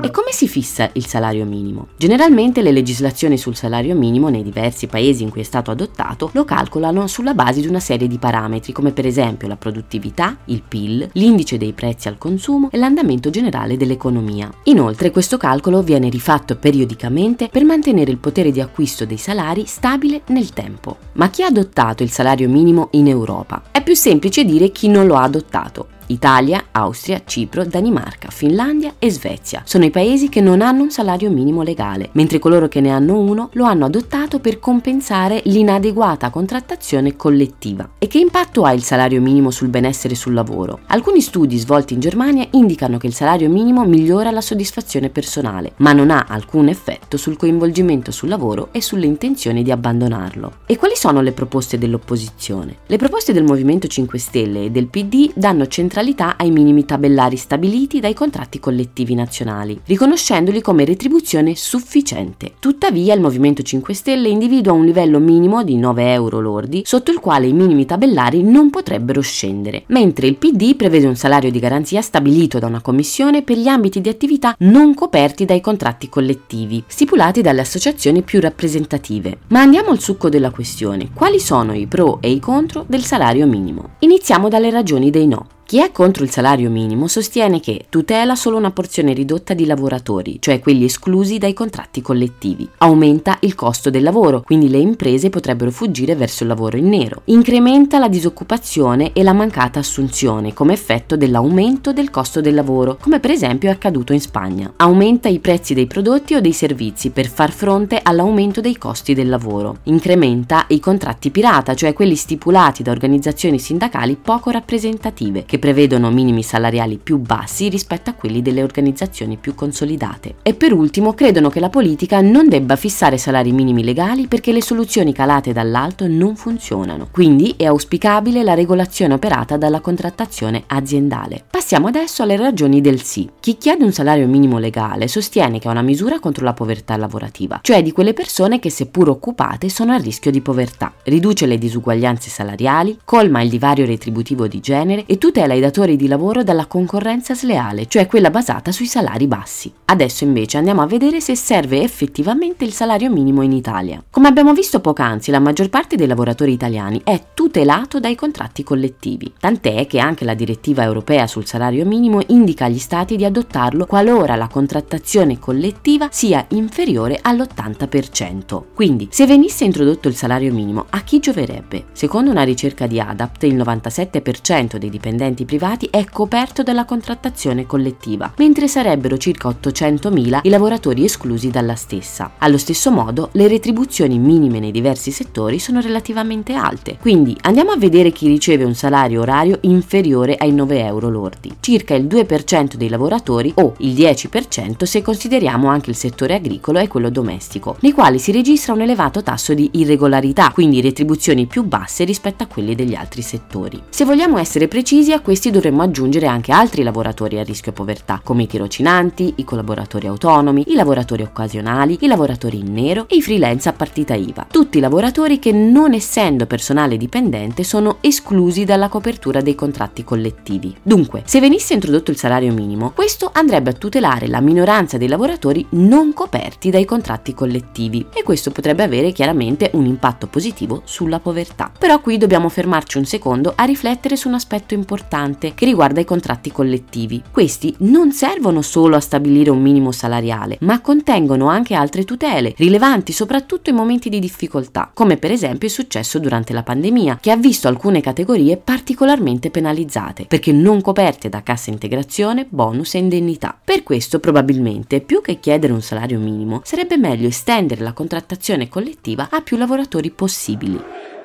E 0.01 0.11
come 0.11 0.31
si 0.31 0.47
fissa 0.47 0.89
il 0.93 1.05
salario 1.05 1.43
minimo? 1.43 1.89
Generalmente 1.97 2.61
le 2.61 2.71
legislazioni 2.71 3.37
sul 3.37 3.57
salario 3.57 3.95
minimo 3.95 4.29
nei 4.29 4.43
diversi 4.43 4.87
paesi 4.87 5.23
in 5.23 5.29
cui 5.29 5.41
è 5.41 5.43
stato 5.43 5.71
adottato 5.71 6.29
lo 6.33 6.45
calcolano 6.45 7.05
sulla 7.07 7.33
base 7.33 7.59
di 7.59 7.67
una 7.67 7.81
serie 7.81 8.07
di 8.07 8.17
parametri 8.17 8.71
come 8.71 8.91
per 8.91 9.05
esempio 9.05 9.49
la 9.49 9.57
produttività, 9.57 10.37
il 10.45 10.63
PIL, 10.65 11.09
l'indice 11.13 11.57
dei 11.57 11.73
prezzi 11.73 12.07
al 12.07 12.17
consumo 12.17 12.69
e 12.71 12.77
l'andamento 12.77 13.29
generale 13.29 13.75
dell'economia. 13.75 14.49
Inoltre 14.63 15.11
questo 15.11 15.35
calcolo 15.35 15.81
viene 15.81 16.07
rifatto 16.07 16.55
periodicamente 16.55 17.49
per 17.49 17.65
mantenere 17.65 18.09
il 18.09 18.17
potere 18.17 18.51
di 18.51 18.61
acquisto 18.61 19.05
dei 19.05 19.17
salari 19.17 19.65
stabile 19.65 20.21
nel 20.27 20.51
tempo. 20.51 20.97
Ma 21.13 21.29
chi 21.29 21.43
ha 21.43 21.47
adottato 21.47 22.03
il 22.03 22.09
salario 22.09 22.47
minimo 22.47 22.87
in 22.91 23.07
Europa? 23.07 23.63
È 23.69 23.83
più 23.83 23.95
semplice 23.95 24.45
dire 24.45 24.71
chi 24.71 24.87
non 24.87 25.07
lo 25.07 25.15
ha 25.15 25.23
adottato. 25.23 25.97
Italia, 26.09 26.65
Austria, 26.71 27.21
Cipro, 27.25 27.65
Danimarca, 27.65 28.29
Finlandia 28.29 28.95
e 28.97 29.11
Svezia 29.11 29.61
sono 29.65 29.85
i 29.85 29.91
paesi 29.91 30.27
che 30.27 30.41
non 30.41 30.61
hanno 30.61 30.81
un 30.81 30.89
salario 30.89 31.29
minimo 31.29 31.61
legale, 31.61 32.09
mentre 32.13 32.39
coloro 32.39 32.67
che 32.67 32.81
ne 32.81 32.89
hanno 32.89 33.19
uno 33.19 33.49
lo 33.53 33.65
hanno 33.65 33.85
adottato 33.85 34.39
per 34.39 34.59
compensare 34.59 35.41
l'inadeguata 35.45 36.31
contrattazione 36.31 37.15
collettiva. 37.15 37.89
E 37.99 38.07
che 38.07 38.17
impatto 38.17 38.63
ha 38.63 38.73
il 38.73 38.83
salario 38.83 39.21
minimo 39.21 39.51
sul 39.51 39.67
benessere 39.67 40.15
sul 40.15 40.33
lavoro? 40.33 40.79
Alcuni 40.87 41.21
studi 41.21 41.57
svolti 41.57 41.93
in 41.93 41.99
Germania 41.99 42.47
indicano 42.51 42.97
che 42.97 43.07
il 43.07 43.13
salario 43.13 43.49
minimo 43.49 43.85
migliora 43.85 44.31
la 44.31 44.41
soddisfazione 44.41 45.09
personale, 45.09 45.73
ma 45.77 45.93
non 45.93 46.09
ha 46.09 46.25
alcun 46.27 46.69
effetto 46.69 47.17
sul 47.17 47.37
coinvolgimento 47.37 48.11
sul 48.11 48.29
lavoro 48.29 48.69
e 48.71 48.81
sulle 48.81 49.05
intenzioni 49.05 49.61
di 49.61 49.71
abbandonarlo. 49.71 50.53
E 50.65 50.77
quali 50.77 50.95
sono 50.95 51.21
le 51.21 51.33
proposte 51.33 51.77
dell'opposizione? 51.77 52.77
Le 52.87 52.97
proposte 52.97 53.31
del 53.31 53.43
Movimento 53.43 53.87
5 53.87 54.17
Stelle 54.17 54.65
e 54.65 54.71
del 54.71 54.87
PD 54.87 55.31
danno 55.35 55.67
centralità 55.67 55.97
centralità 55.99 56.37
ai 56.37 56.49
minimi 56.49 56.85
tabellari 56.85 57.35
stabiliti 57.35 57.99
dai 57.99 58.13
contratti 58.13 58.59
collettivi 58.59 59.15
nazionali, 59.15 59.79
riconoscendoli 59.85 60.61
come 60.61 60.85
retribuzione 60.85 61.55
sufficiente. 61.55 62.53
Tuttavia 62.59 63.13
il 63.13 63.19
Movimento 63.19 63.61
5 63.61 63.93
Stelle 63.93 64.29
individua 64.29 64.71
un 64.71 64.85
livello 64.85 65.19
minimo 65.19 65.61
di 65.63 65.75
9 65.75 66.13
euro 66.13 66.39
lordi 66.39 66.83
sotto 66.85 67.11
il 67.11 67.19
quale 67.19 67.47
i 67.47 67.53
minimi 67.53 67.85
tabellari 67.85 68.43
non 68.43 68.69
potrebbero 68.69 69.19
scendere, 69.19 69.83
mentre 69.87 70.27
il 70.27 70.37
PD 70.37 70.75
prevede 70.75 71.07
un 71.07 71.15
salario 71.15 71.51
di 71.51 71.59
garanzia 71.59 72.01
stabilito 72.01 72.59
da 72.59 72.67
una 72.67 72.81
commissione 72.81 73.41
per 73.41 73.57
gli 73.57 73.67
ambiti 73.67 73.99
di 73.99 74.09
attività 74.09 74.55
non 74.59 74.93
coperti 74.93 75.43
dai 75.43 75.59
contratti 75.59 76.07
collettivi, 76.07 76.81
stipulati 76.87 77.41
dalle 77.41 77.61
associazioni 77.61 78.21
più 78.21 78.39
rappresentative. 78.39 79.39
Ma 79.47 79.59
andiamo 79.59 79.89
al 79.89 79.99
succo 79.99 80.29
della 80.29 80.51
questione. 80.51 81.09
Quali 81.13 81.39
sono 81.39 81.73
i 81.73 81.87
pro 81.87 82.19
e 82.21 82.31
i 82.31 82.39
contro 82.39 82.85
del 82.87 83.03
salario 83.03 83.45
minimo? 83.47 83.95
Iniziamo 83.99 84.47
dalle 84.47 84.69
ragioni 84.69 85.09
dei 85.09 85.27
no. 85.27 85.57
Chi 85.69 85.79
è 85.79 85.91
contro 85.91 86.23
il 86.23 86.31
salario 86.31 86.71
minimo 86.71 87.05
sostiene 87.05 87.59
che 87.59 87.85
tutela 87.89 88.33
solo 88.33 88.57
una 88.57 88.71
porzione 88.71 89.13
ridotta 89.13 89.53
di 89.53 89.67
lavoratori, 89.67 90.37
cioè 90.39 90.59
quelli 90.59 90.85
esclusi 90.85 91.37
dai 91.37 91.53
contratti 91.53 92.01
collettivi. 92.01 92.67
Aumenta 92.79 93.37
il 93.41 93.53
costo 93.53 93.91
del 93.91 94.01
lavoro, 94.01 94.41
quindi 94.41 94.67
le 94.67 94.79
imprese 94.79 95.29
potrebbero 95.29 95.69
fuggire 95.69 96.15
verso 96.15 96.41
il 96.41 96.49
lavoro 96.49 96.75
in 96.75 96.89
nero. 96.89 97.21
Incrementa 97.25 97.99
la 97.99 98.07
disoccupazione 98.07 99.13
e 99.13 99.21
la 99.21 99.33
mancata 99.33 99.77
assunzione 99.77 100.55
come 100.55 100.73
effetto 100.73 101.15
dell'aumento 101.15 101.93
del 101.93 102.09
costo 102.09 102.41
del 102.41 102.55
lavoro, 102.55 102.97
come 102.99 103.19
per 103.19 103.29
esempio 103.29 103.69
è 103.69 103.73
accaduto 103.73 104.11
in 104.11 104.21
Spagna. 104.21 104.73
Aumenta 104.77 105.29
i 105.29 105.37
prezzi 105.37 105.75
dei 105.75 105.85
prodotti 105.85 106.33
o 106.33 106.41
dei 106.41 106.51
servizi 106.51 107.11
per 107.11 107.27
far 107.27 107.51
fronte 107.51 107.99
all'aumento 108.01 108.59
dei 108.59 108.75
costi 108.75 109.13
del 109.13 109.29
lavoro. 109.29 109.81
Incrementa 109.83 110.65
i 110.69 110.79
contratti 110.79 111.29
pirata, 111.29 111.75
cioè 111.75 111.93
quelli 111.93 112.15
stipulati 112.15 112.81
da 112.81 112.89
organizzazioni 112.89 113.59
sindacali 113.59 114.15
poco 114.15 114.49
rappresentative, 114.49 115.45
che 115.45 115.57
prevedono 115.59 116.09
minimi 116.09 116.41
salariali 116.41 116.97
più 117.01 117.17
bassi 117.17 117.69
rispetto 117.69 118.09
a 118.09 118.13
quelli 118.13 118.41
delle 118.41 118.63
organizzazioni 118.63 119.37
più 119.37 119.53
consolidate. 119.53 120.35
E 120.41 120.53
per 120.55 120.73
ultimo 120.73 121.13
credono 121.13 121.49
che 121.49 121.59
la 121.59 121.69
politica 121.69 122.21
non 122.21 122.47
debba 122.49 122.75
fissare 122.75 123.17
salari 123.17 123.51
minimi 123.51 123.83
legali 123.83 124.27
perché 124.27 124.51
le 124.51 124.61
soluzioni 124.61 125.13
calate 125.13 125.53
dall'alto 125.53 126.07
non 126.07 126.35
funzionano. 126.35 127.09
Quindi 127.11 127.53
è 127.57 127.65
auspicabile 127.65 128.43
la 128.43 128.53
regolazione 128.53 129.13
operata 129.13 129.57
dalla 129.57 129.81
contrattazione 129.81 130.63
aziendale. 130.67 131.43
Passiamo 131.49 131.87
adesso 131.87 132.23
alle 132.23 132.37
ragioni 132.37 132.81
del 132.81 133.01
sì. 133.01 133.29
Chi 133.39 133.57
chiede 133.57 133.83
un 133.83 133.91
salario 133.91 134.27
minimo 134.27 134.57
legale 134.57 135.07
sostiene 135.07 135.59
che 135.59 135.67
è 135.67 135.71
una 135.71 135.81
misura 135.81 136.19
contro 136.19 136.45
la 136.45 136.53
povertà 136.53 136.95
lavorativa, 136.97 137.59
cioè 137.61 137.83
di 137.83 137.91
quelle 137.91 138.13
persone 138.13 138.59
che 138.59 138.69
seppur 138.69 139.09
occupate 139.09 139.69
sono 139.69 139.93
a 139.93 139.97
rischio 139.97 140.31
di 140.31 140.41
povertà. 140.41 140.93
Riduce 141.03 141.45
le 141.45 141.57
disuguaglianze 141.57 142.29
salariali, 142.29 142.99
colma 143.03 143.41
il 143.41 143.49
divario 143.49 143.85
retributivo 143.85 144.47
di 144.47 144.59
genere 144.59 145.05
e 145.05 145.17
tutela 145.17 145.48
tutela 145.49 145.53
i 145.53 145.59
datori 145.59 145.95
di 145.95 146.07
lavoro 146.07 146.43
dalla 146.43 146.67
concorrenza 146.67 147.33
sleale, 147.33 147.87
cioè 147.87 148.05
quella 148.05 148.29
basata 148.29 148.71
sui 148.71 148.85
salari 148.85 149.27
bassi. 149.27 149.71
Adesso 149.85 150.23
invece 150.23 150.57
andiamo 150.57 150.81
a 150.81 150.85
vedere 150.85 151.19
se 151.19 151.35
serve 151.35 151.81
effettivamente 151.81 152.63
il 152.63 152.73
salario 152.73 153.09
minimo 153.09 153.41
in 153.41 153.51
Italia. 153.51 154.03
Come 154.09 154.27
abbiamo 154.27 154.53
visto 154.53 154.79
poc'anzi, 154.79 155.31
la 155.31 155.39
maggior 155.39 155.69
parte 155.69 155.95
dei 155.95 156.07
lavoratori 156.07 156.51
italiani 156.51 157.01
è 157.03 157.27
tutelato 157.33 157.99
dai 157.99 158.15
contratti 158.15 158.63
collettivi, 158.63 159.33
tant'è 159.39 159.87
che 159.87 159.99
anche 159.99 160.25
la 160.25 160.35
direttiva 160.35 160.83
europea 160.83 161.25
sul 161.25 161.47
salario 161.47 161.85
minimo 161.85 162.21
indica 162.27 162.65
agli 162.65 162.77
stati 162.77 163.15
di 163.15 163.25
adottarlo 163.25 163.85
qualora 163.85 164.35
la 164.35 164.47
contrattazione 164.47 165.39
collettiva 165.39 166.09
sia 166.11 166.45
inferiore 166.49 167.17
all'80%. 167.21 168.63
Quindi, 168.75 169.07
se 169.09 169.25
venisse 169.25 169.65
introdotto 169.65 170.07
il 170.07 170.15
salario 170.15 170.53
minimo, 170.53 170.85
a 170.89 171.01
chi 171.01 171.19
gioverebbe? 171.19 171.85
Secondo 171.93 172.29
una 172.29 172.43
ricerca 172.43 172.85
di 172.85 172.99
ADAPT, 172.99 173.43
il 173.43 173.55
97% 173.55 174.77
dei 174.77 174.89
dipendenti 174.89 175.38
enti 175.39 175.45
privati 175.45 175.87
è 175.89 176.05
coperto 176.05 176.63
dalla 176.63 176.85
contrattazione 176.85 177.65
collettiva, 177.65 178.33
mentre 178.37 178.67
sarebbero 178.67 179.17
circa 179.17 179.49
800.000 179.49 180.39
i 180.43 180.49
lavoratori 180.49 181.03
esclusi 181.03 181.49
dalla 181.49 181.75
stessa. 181.75 182.31
Allo 182.39 182.57
stesso 182.57 182.91
modo, 182.91 183.29
le 183.33 183.47
retribuzioni 183.47 184.19
minime 184.19 184.59
nei 184.59 184.71
diversi 184.71 185.11
settori 185.11 185.59
sono 185.59 185.79
relativamente 185.79 186.53
alte, 186.53 186.97
quindi 186.99 187.37
andiamo 187.41 187.71
a 187.71 187.77
vedere 187.77 188.11
chi 188.11 188.27
riceve 188.27 188.63
un 188.63 188.75
salario 188.75 189.21
orario 189.21 189.59
inferiore 189.61 190.35
ai 190.35 190.51
9 190.51 190.83
euro 190.83 191.09
lordi, 191.09 191.55
circa 191.59 191.95
il 191.95 192.05
2% 192.05 192.75
dei 192.75 192.89
lavoratori 192.89 193.51
o 193.55 193.75
il 193.79 193.93
10% 193.93 194.83
se 194.83 195.01
consideriamo 195.01 195.67
anche 195.67 195.89
il 195.89 195.95
settore 195.95 196.35
agricolo 196.35 196.79
e 196.79 196.87
quello 196.87 197.09
domestico, 197.09 197.77
nei 197.81 197.91
quali 197.91 198.19
si 198.19 198.31
registra 198.31 198.73
un 198.73 198.81
elevato 198.81 199.23
tasso 199.23 199.53
di 199.53 199.69
irregolarità, 199.73 200.51
quindi 200.51 200.81
retribuzioni 200.81 201.45
più 201.45 201.63
basse 201.63 202.03
rispetto 202.03 202.43
a 202.43 202.47
quelle 202.47 202.75
degli 202.75 202.95
altri 202.95 203.21
settori. 203.21 203.81
Se 203.89 204.05
vogliamo 204.05 204.37
essere 204.37 204.67
precisi, 204.67 205.11
a 205.11 205.21
questi 205.29 205.51
dovremmo 205.51 205.83
aggiungere 205.83 206.25
anche 206.25 206.51
altri 206.51 206.81
lavoratori 206.81 207.37
a 207.37 207.43
rischio 207.43 207.71
povertà, 207.71 208.19
come 208.23 208.41
i 208.41 208.47
tirocinanti, 208.47 209.33
i 209.35 209.43
collaboratori 209.43 210.07
autonomi, 210.07 210.63
i 210.69 210.73
lavoratori 210.73 211.21
occasionali, 211.21 211.99
i 212.01 212.07
lavoratori 212.07 212.57
in 212.57 212.73
nero 212.73 213.05
e 213.07 213.17
i 213.17 213.21
freelance 213.21 213.69
a 213.69 213.73
partita 213.73 214.15
IVA. 214.15 214.47
Tutti 214.49 214.79
lavoratori 214.79 215.37
che 215.37 215.51
non 215.51 215.93
essendo 215.93 216.47
personale 216.47 216.97
dipendente 216.97 217.63
sono 217.63 217.97
esclusi 218.01 218.65
dalla 218.65 218.89
copertura 218.89 219.41
dei 219.41 219.53
contratti 219.53 220.03
collettivi. 220.03 220.75
Dunque, 220.81 221.21
se 221.27 221.39
venisse 221.39 221.75
introdotto 221.75 222.09
il 222.09 222.17
salario 222.17 222.51
minimo, 222.51 222.89
questo 222.95 223.29
andrebbe 223.31 223.69
a 223.69 223.73
tutelare 223.73 224.25
la 224.25 224.41
minoranza 224.41 224.97
dei 224.97 225.07
lavoratori 225.07 225.63
non 225.73 226.11
coperti 226.11 226.71
dai 226.71 226.85
contratti 226.85 227.35
collettivi 227.35 228.03
e 228.11 228.23
questo 228.23 228.49
potrebbe 228.49 228.81
avere 228.81 229.11
chiaramente 229.11 229.69
un 229.73 229.85
impatto 229.85 230.25
positivo 230.25 230.81
sulla 230.85 231.19
povertà. 231.19 231.71
Però 231.77 232.01
qui 232.01 232.17
dobbiamo 232.17 232.49
fermarci 232.49 232.97
un 232.97 233.05
secondo 233.05 233.53
a 233.55 233.63
riflettere 233.65 234.15
su 234.15 234.27
un 234.27 234.33
aspetto 234.33 234.73
importante 234.73 235.08
importante 235.09 235.55
che 235.55 235.65
riguarda 235.65 235.99
i 235.99 236.05
contratti 236.05 236.51
collettivi. 236.51 237.23
Questi 237.31 237.73
non 237.79 238.11
servono 238.11 238.61
solo 238.61 238.95
a 238.95 238.99
stabilire 238.99 239.49
un 239.49 239.59
minimo 239.59 239.91
salariale, 239.91 240.57
ma 240.61 240.81
contengono 240.81 241.47
anche 241.47 241.73
altre 241.73 242.05
tutele, 242.05 242.53
rilevanti 242.55 243.11
soprattutto 243.11 243.71
in 243.71 243.75
momenti 243.75 244.09
di 244.09 244.19
difficoltà, 244.19 244.91
come 244.93 245.17
per 245.17 245.31
esempio 245.31 245.67
è 245.67 245.71
successo 245.71 246.19
durante 246.19 246.53
la 246.53 246.61
pandemia, 246.61 247.17
che 247.19 247.31
ha 247.31 247.37
visto 247.37 247.67
alcune 247.67 248.01
categorie 248.01 248.57
particolarmente 248.57 249.49
penalizzate, 249.49 250.25
perché 250.25 250.51
non 250.51 250.81
coperte 250.81 251.27
da 251.27 251.41
cassa 251.41 251.71
integrazione, 251.71 252.45
bonus 252.47 252.93
e 252.93 252.99
indennità. 252.99 253.57
Per 253.63 253.81
questo 253.81 254.19
probabilmente, 254.19 255.01
più 255.01 255.21
che 255.21 255.39
chiedere 255.39 255.73
un 255.73 255.81
salario 255.81 256.19
minimo, 256.19 256.61
sarebbe 256.63 256.97
meglio 256.97 257.27
estendere 257.27 257.81
la 257.81 257.93
contrattazione 257.93 258.69
collettiva 258.69 259.29
a 259.31 259.41
più 259.41 259.57
lavoratori 259.57 260.11
possibili. 260.11 261.18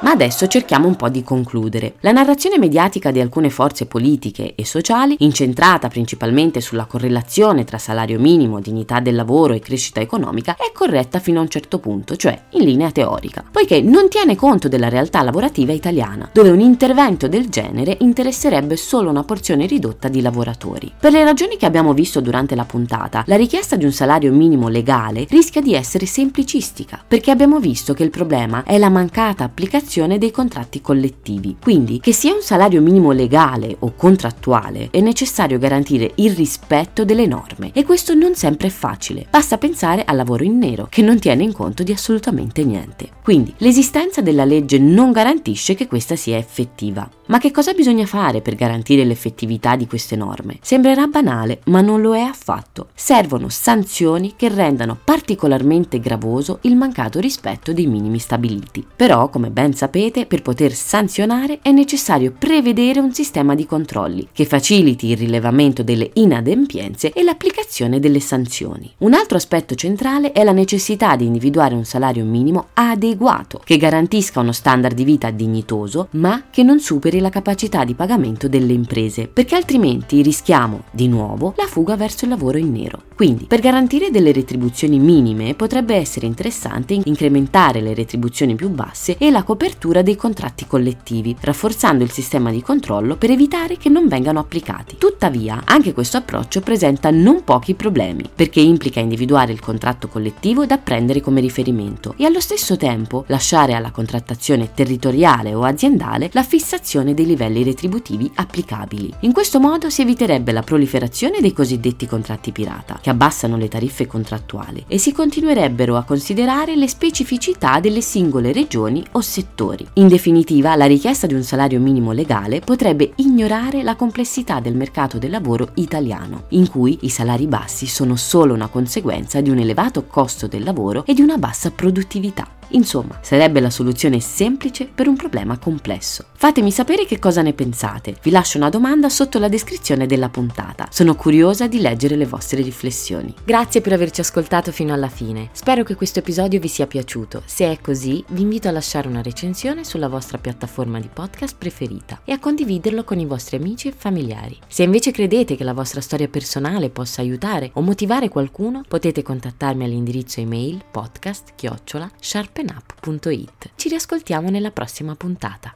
Ma 0.00 0.10
adesso 0.10 0.46
cerchiamo 0.46 0.86
un 0.86 0.94
po' 0.94 1.08
di 1.08 1.24
concludere. 1.24 1.94
La 2.00 2.12
narrazione 2.12 2.56
mediatica 2.56 3.10
di 3.10 3.20
alcune 3.20 3.50
forze 3.50 3.86
politiche 3.86 4.54
e 4.54 4.64
sociali, 4.64 5.16
incentrata 5.18 5.88
principalmente 5.88 6.60
sulla 6.60 6.84
correlazione 6.84 7.64
tra 7.64 7.78
salario 7.78 8.20
minimo, 8.20 8.60
dignità 8.60 9.00
del 9.00 9.16
lavoro 9.16 9.54
e 9.54 9.58
crescita 9.58 10.00
economica, 10.00 10.54
è 10.54 10.70
corretta 10.72 11.18
fino 11.18 11.40
a 11.40 11.42
un 11.42 11.48
certo 11.48 11.80
punto, 11.80 12.14
cioè 12.14 12.40
in 12.50 12.62
linea 12.62 12.92
teorica, 12.92 13.42
poiché 13.50 13.80
non 13.80 14.08
tiene 14.08 14.36
conto 14.36 14.68
della 14.68 14.88
realtà 14.88 15.22
lavorativa 15.22 15.72
italiana, 15.72 16.30
dove 16.32 16.50
un 16.50 16.60
intervento 16.60 17.26
del 17.26 17.48
genere 17.48 17.96
interesserebbe 17.98 18.76
solo 18.76 19.10
una 19.10 19.24
porzione 19.24 19.66
ridotta 19.66 20.06
di 20.06 20.20
lavoratori. 20.20 20.92
Per 20.96 21.10
le 21.10 21.24
ragioni 21.24 21.56
che 21.56 21.66
abbiamo 21.66 21.92
visto 21.92 22.20
durante 22.20 22.54
la 22.54 22.64
puntata, 22.64 23.24
la 23.26 23.36
richiesta 23.36 23.74
di 23.74 23.84
un 23.84 23.92
salario 23.92 24.32
minimo 24.32 24.68
legale 24.68 25.26
rischia 25.28 25.60
di 25.60 25.74
essere 25.74 26.06
semplicistica, 26.06 27.02
perché 27.06 27.32
abbiamo 27.32 27.58
visto 27.58 27.94
che 27.94 28.04
il 28.04 28.10
problema 28.10 28.62
è 28.62 28.78
la 28.78 28.90
mancata 28.90 29.42
applicazione 29.42 29.86
applicazione 29.88 30.18
dei 30.18 30.30
contratti 30.30 30.80
collettivi. 30.82 31.56
Quindi, 31.60 31.98
che 31.98 32.12
sia 32.12 32.34
un 32.34 32.42
salario 32.42 32.82
minimo 32.82 33.10
legale 33.12 33.74
o 33.80 33.94
contrattuale, 33.96 34.88
è 34.90 35.00
necessario 35.00 35.58
garantire 35.58 36.12
il 36.16 36.32
rispetto 36.34 37.04
delle 37.04 37.26
norme 37.26 37.70
e 37.72 37.84
questo 37.84 38.12
non 38.12 38.34
sempre 38.34 38.68
è 38.68 38.70
facile. 38.70 39.26
Basta 39.28 39.56
pensare 39.56 40.04
al 40.04 40.16
lavoro 40.16 40.44
in 40.44 40.58
nero, 40.58 40.86
che 40.90 41.02
non 41.02 41.18
tiene 41.18 41.42
in 41.42 41.52
conto 41.52 41.82
di 41.82 41.92
assolutamente 41.92 42.62
niente. 42.64 43.08
Quindi, 43.22 43.54
l'esistenza 43.58 44.20
della 44.20 44.44
legge 44.44 44.78
non 44.78 45.10
garantisce 45.10 45.74
che 45.74 45.86
questa 45.86 46.16
sia 46.16 46.36
effettiva. 46.36 47.08
Ma 47.26 47.38
che 47.38 47.50
cosa 47.50 47.72
bisogna 47.72 48.06
fare 48.06 48.40
per 48.40 48.54
garantire 48.54 49.04
l'effettività 49.04 49.76
di 49.76 49.86
queste 49.86 50.16
norme? 50.16 50.58
Sembrerà 50.62 51.06
banale, 51.06 51.60
ma 51.64 51.80
non 51.80 52.00
lo 52.00 52.14
è 52.14 52.22
affatto. 52.22 52.88
Servono 52.94 53.48
sanzioni 53.48 54.34
che 54.36 54.48
rendano 54.48 54.98
particolarmente 55.02 56.00
gravoso 56.00 56.58
il 56.62 56.76
mancato 56.76 57.20
rispetto 57.20 57.72
dei 57.72 57.86
minimi 57.86 58.18
stabiliti. 58.18 58.86
Però, 58.96 59.28
come 59.28 59.50
ben 59.50 59.74
sapete, 59.78 60.26
per 60.26 60.42
poter 60.42 60.74
sanzionare 60.74 61.60
è 61.62 61.70
necessario 61.70 62.34
prevedere 62.36 62.98
un 62.98 63.14
sistema 63.14 63.54
di 63.54 63.64
controlli 63.64 64.26
che 64.32 64.44
faciliti 64.44 65.06
il 65.06 65.16
rilevamento 65.16 65.84
delle 65.84 66.10
inadempienze 66.14 67.12
e 67.12 67.22
l'applicazione 67.22 68.00
delle 68.00 68.18
sanzioni. 68.18 68.92
Un 68.98 69.14
altro 69.14 69.36
aspetto 69.36 69.76
centrale 69.76 70.32
è 70.32 70.42
la 70.42 70.50
necessità 70.50 71.14
di 71.14 71.26
individuare 71.26 71.76
un 71.76 71.84
salario 71.84 72.24
minimo 72.24 72.70
adeguato, 72.74 73.60
che 73.62 73.76
garantisca 73.76 74.40
uno 74.40 74.50
standard 74.50 74.96
di 74.96 75.04
vita 75.04 75.30
dignitoso, 75.30 76.08
ma 76.12 76.46
che 76.50 76.64
non 76.64 76.80
superi 76.80 77.20
la 77.20 77.30
capacità 77.30 77.84
di 77.84 77.94
pagamento 77.94 78.48
delle 78.48 78.72
imprese, 78.72 79.28
perché 79.28 79.54
altrimenti 79.54 80.22
rischiamo, 80.22 80.86
di 80.90 81.06
nuovo, 81.06 81.54
la 81.56 81.66
fuga 81.66 81.94
verso 81.94 82.24
il 82.24 82.32
lavoro 82.32 82.58
in 82.58 82.72
nero. 82.72 83.02
Quindi, 83.14 83.44
per 83.44 83.60
garantire 83.60 84.10
delle 84.10 84.32
retribuzioni 84.32 84.98
minime, 84.98 85.54
potrebbe 85.54 85.94
essere 85.94 86.26
interessante 86.26 87.00
incrementare 87.04 87.80
le 87.80 87.94
retribuzioni 87.94 88.56
più 88.56 88.70
basse 88.70 89.16
e 89.18 89.30
la 89.30 89.44
copertura 89.44 89.66
l'apertura 89.68 90.00
dei 90.00 90.16
contratti 90.16 90.66
collettivi, 90.66 91.36
rafforzando 91.38 92.02
il 92.02 92.10
sistema 92.10 92.50
di 92.50 92.62
controllo 92.62 93.16
per 93.16 93.30
evitare 93.30 93.76
che 93.76 93.90
non 93.90 94.08
vengano 94.08 94.38
applicati. 94.38 94.96
Tuttavia, 94.96 95.60
anche 95.66 95.92
questo 95.92 96.16
approccio 96.16 96.62
presenta 96.62 97.10
non 97.10 97.44
pochi 97.44 97.74
problemi, 97.74 98.24
perché 98.34 98.60
implica 98.60 98.98
individuare 98.98 99.52
il 99.52 99.60
contratto 99.60 100.08
collettivo 100.08 100.64
da 100.64 100.78
prendere 100.78 101.20
come 101.20 101.42
riferimento 101.42 102.14
e 102.16 102.24
allo 102.24 102.40
stesso 102.40 102.78
tempo 102.78 103.24
lasciare 103.26 103.74
alla 103.74 103.90
contrattazione 103.90 104.72
territoriale 104.72 105.52
o 105.52 105.64
aziendale 105.64 106.30
la 106.32 106.42
fissazione 106.42 107.12
dei 107.12 107.26
livelli 107.26 107.62
retributivi 107.62 108.30
applicabili. 108.36 109.12
In 109.20 109.32
questo 109.32 109.60
modo 109.60 109.90
si 109.90 110.00
eviterebbe 110.00 110.50
la 110.52 110.62
proliferazione 110.62 111.40
dei 111.40 111.52
cosiddetti 111.52 112.06
contratti 112.06 112.52
pirata, 112.52 112.98
che 113.02 113.10
abbassano 113.10 113.58
le 113.58 113.68
tariffe 113.68 114.06
contrattuali, 114.06 114.84
e 114.88 114.96
si 114.96 115.12
continuerebbero 115.12 115.96
a 115.96 116.04
considerare 116.04 116.74
le 116.74 116.88
specificità 116.88 117.80
delle 117.80 118.00
singole 118.00 118.52
regioni 118.52 119.04
o 119.12 119.20
settori 119.20 119.56
fattori. 119.58 119.86
In 119.94 120.06
definitiva, 120.06 120.76
la 120.76 120.86
richiesta 120.86 121.26
di 121.26 121.34
un 121.34 121.42
salario 121.42 121.80
minimo 121.80 122.12
legale 122.12 122.60
potrebbe 122.60 123.12
ignorare 123.16 123.82
la 123.82 123.96
complessità 123.96 124.60
del 124.60 124.76
mercato 124.76 125.18
del 125.18 125.30
lavoro 125.30 125.70
italiano, 125.74 126.44
in 126.50 126.68
cui 126.68 126.98
i 127.02 127.08
salari 127.08 127.46
bassi 127.46 127.86
sono 127.86 128.14
solo 128.14 128.54
una 128.54 128.68
conseguenza 128.68 129.40
di 129.40 129.50
un 129.50 129.58
elevato 129.58 130.06
costo 130.06 130.46
del 130.46 130.62
lavoro 130.62 131.04
e 131.04 131.14
di 131.14 131.22
una 131.22 131.38
bassa 131.38 131.72
produttività. 131.72 132.52
Insomma, 132.72 133.18
sarebbe 133.22 133.60
la 133.60 133.70
soluzione 133.70 134.20
semplice 134.20 134.86
per 134.86 135.08
un 135.08 135.16
problema 135.16 135.56
complesso. 135.56 136.26
Fatemi 136.34 136.70
sapere 136.70 137.06
che 137.06 137.18
cosa 137.18 137.40
ne 137.40 137.54
pensate. 137.54 138.16
Vi 138.22 138.30
lascio 138.30 138.58
una 138.58 138.68
domanda 138.68 139.08
sotto 139.08 139.38
la 139.38 139.48
descrizione 139.48 140.06
della 140.06 140.28
puntata. 140.28 140.86
Sono 140.90 141.14
curiosa 141.14 141.66
di 141.66 141.80
leggere 141.80 142.14
le 142.14 142.26
vostre 142.26 142.60
riflessioni. 142.60 143.34
Grazie 143.42 143.80
per 143.80 143.94
averci 143.94 144.20
ascoltato 144.20 144.70
fino 144.70 144.92
alla 144.92 145.08
fine. 145.08 145.48
Spero 145.52 145.82
che 145.82 145.94
questo 145.94 146.18
episodio 146.18 146.60
vi 146.60 146.68
sia 146.68 146.86
piaciuto. 146.86 147.42
Se 147.46 147.72
è 147.72 147.80
così, 147.80 148.22
vi 148.28 148.42
invito 148.42 148.68
a 148.68 148.72
lasciare 148.72 149.08
una 149.08 149.22
recensione 149.22 149.46
sulla 149.54 150.08
vostra 150.08 150.38
piattaforma 150.38 151.00
di 151.00 151.08
podcast 151.10 151.56
preferita 151.56 152.20
e 152.24 152.32
a 152.32 152.38
condividerlo 152.38 153.04
con 153.04 153.18
i 153.18 153.26
vostri 153.26 153.56
amici 153.56 153.88
e 153.88 153.92
familiari. 153.92 154.58
Se 154.66 154.82
invece 154.82 155.10
credete 155.10 155.56
che 155.56 155.64
la 155.64 155.72
vostra 155.72 156.00
storia 156.00 156.28
personale 156.28 156.90
possa 156.90 157.22
aiutare 157.22 157.70
o 157.74 157.80
motivare 157.80 158.28
qualcuno, 158.28 158.82
potete 158.86 159.22
contattarmi 159.22 159.84
all'indirizzo 159.84 160.40
email 160.40 160.84
podcast-sharp 160.90 162.58
openup.it. 162.58 163.70
Ci 163.76 163.88
riascoltiamo 163.88 164.50
nella 164.50 164.70
prossima 164.70 165.14
puntata. 165.14 165.74